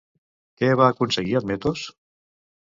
Què 0.61 0.69
va 0.79 0.87
aconseguir 0.95 1.37
Admetos? 1.43 1.87